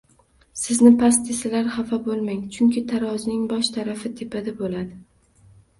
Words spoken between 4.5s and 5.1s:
boʻladi!